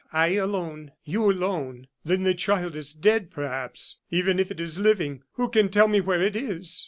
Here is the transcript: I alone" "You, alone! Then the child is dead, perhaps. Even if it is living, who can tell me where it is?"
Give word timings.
I 0.11 0.29
alone" 0.29 0.93
"You, 1.13 1.31
alone! 1.31 1.85
Then 2.03 2.23
the 2.23 2.33
child 2.33 2.75
is 2.75 2.91
dead, 2.91 3.29
perhaps. 3.29 4.01
Even 4.09 4.39
if 4.39 4.49
it 4.49 4.59
is 4.59 4.79
living, 4.79 5.21
who 5.33 5.47
can 5.47 5.69
tell 5.69 5.87
me 5.87 6.01
where 6.01 6.23
it 6.23 6.35
is?" 6.35 6.79